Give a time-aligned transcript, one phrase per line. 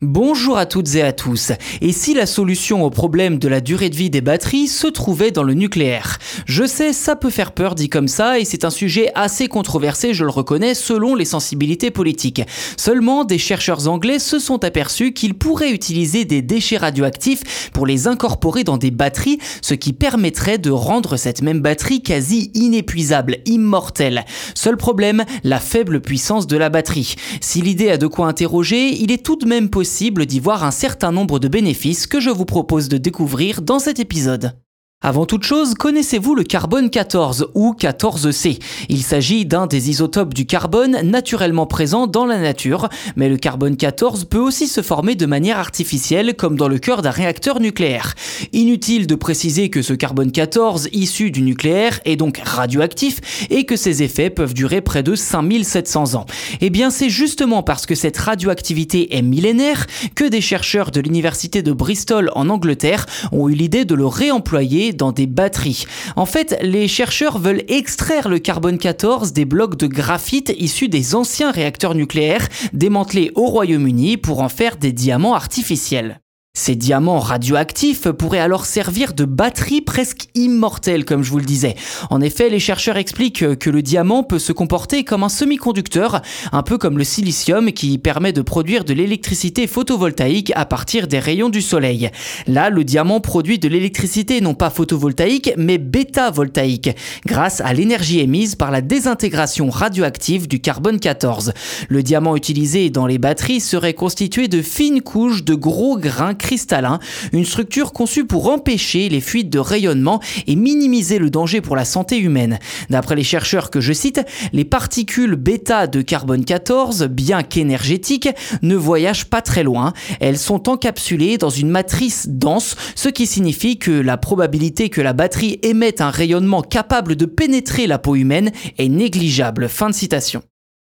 [0.00, 1.50] Bonjour à toutes et à tous.
[1.80, 5.32] Et si la solution au problème de la durée de vie des batteries se trouvait
[5.32, 6.18] dans le nucléaire?
[6.46, 10.14] Je sais, ça peut faire peur dit comme ça et c'est un sujet assez controversé,
[10.14, 12.42] je le reconnais, selon les sensibilités politiques.
[12.76, 18.06] Seulement, des chercheurs anglais se sont aperçus qu'ils pourraient utiliser des déchets radioactifs pour les
[18.06, 24.24] incorporer dans des batteries, ce qui permettrait de rendre cette même batterie quasi inépuisable, immortelle.
[24.54, 27.16] Seul problème, la faible puissance de la batterie.
[27.40, 29.87] Si l'idée a de quoi interroger, il est tout de même possible
[30.26, 33.98] d'y voir un certain nombre de bénéfices que je vous propose de découvrir dans cet
[33.98, 34.52] épisode.
[35.00, 40.44] Avant toute chose, connaissez-vous le carbone 14 ou 14C Il s'agit d'un des isotopes du
[40.44, 45.24] carbone naturellement présent dans la nature, mais le carbone 14 peut aussi se former de
[45.24, 48.16] manière artificielle comme dans le cœur d'un réacteur nucléaire.
[48.52, 53.76] Inutile de préciser que ce carbone 14 issu du nucléaire est donc radioactif et que
[53.76, 56.26] ses effets peuvent durer près de 5700 ans.
[56.60, 61.62] Eh bien c'est justement parce que cette radioactivité est millénaire que des chercheurs de l'université
[61.62, 65.86] de Bristol en Angleterre ont eu l'idée de le réemployer dans des batteries.
[66.16, 71.14] En fait, les chercheurs veulent extraire le carbone 14 des blocs de graphite issus des
[71.14, 76.20] anciens réacteurs nucléaires démantelés au Royaume-Uni pour en faire des diamants artificiels.
[76.68, 81.76] Ces diamants radioactifs pourraient alors servir de batterie presque immortelle, comme je vous le disais.
[82.10, 86.62] En effet, les chercheurs expliquent que le diamant peut se comporter comme un semi-conducteur, un
[86.64, 91.48] peu comme le silicium qui permet de produire de l'électricité photovoltaïque à partir des rayons
[91.48, 92.10] du soleil.
[92.48, 96.90] Là, le diamant produit de l'électricité non pas photovoltaïque, mais bêta-voltaïque,
[97.24, 101.52] grâce à l'énergie émise par la désintégration radioactive du carbone 14.
[101.88, 106.98] Le diamant utilisé dans les batteries serait constitué de fines couches de gros grains cristallin,
[107.32, 111.84] une structure conçue pour empêcher les fuites de rayonnement et minimiser le danger pour la
[111.84, 112.58] santé humaine.
[112.88, 118.30] D'après les chercheurs que je cite, les particules bêta de carbone 14, bien qu'énergétiques,
[118.62, 119.92] ne voyagent pas très loin.
[120.20, 125.12] Elles sont encapsulées dans une matrice dense, ce qui signifie que la probabilité que la
[125.12, 129.68] batterie émette un rayonnement capable de pénétrer la peau humaine est négligeable.
[129.68, 130.42] Fin de citation.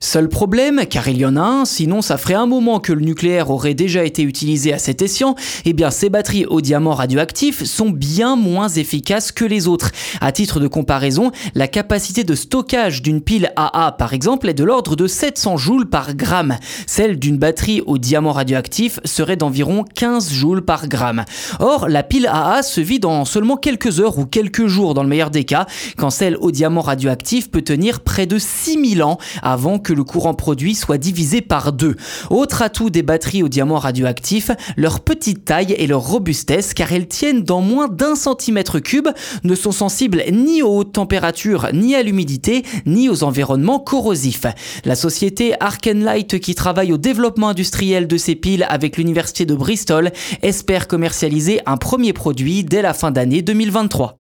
[0.00, 3.00] Seul problème, car il y en a un, sinon ça ferait un moment que le
[3.00, 5.34] nucléaire aurait déjà été utilisé à cet escient,
[5.64, 9.92] eh bien ces batteries au diamant radioactif sont bien moins efficaces que les autres.
[10.20, 14.62] À titre de comparaison, la capacité de stockage d'une pile AA par exemple est de
[14.62, 16.58] l'ordre de 700 joules par gramme.
[16.86, 21.24] Celle d'une batterie au diamant radioactif serait d'environ 15 joules par gramme.
[21.60, 25.08] Or, la pile AA se vide en seulement quelques heures ou quelques jours dans le
[25.08, 25.66] meilleur des cas,
[25.96, 30.34] quand celle au diamant radioactif peut tenir près de 6000 ans avant que le courant
[30.34, 31.94] produit soit divisé par deux.
[32.30, 37.06] Autre atout des batteries au diamant radioactif, leur petite taille et leur robustesse car elles
[37.06, 39.08] tiennent dans moins d'un centimètre cube,
[39.44, 44.46] ne sont sensibles ni aux hautes températures, ni à l'humidité, ni aux environnements corrosifs.
[44.84, 50.10] La société Arkenlight qui travaille au développement industriel de ces piles avec l'université de Bristol
[50.42, 54.23] espère commercialiser un premier produit dès la fin d'année 2023.